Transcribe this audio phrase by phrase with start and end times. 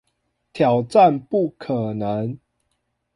[0.51, 2.39] 挑戰不可能